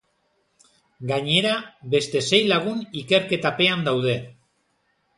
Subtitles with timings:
[1.11, 1.51] Gainera,
[1.97, 4.21] beste sei lagun ikerketapean daude.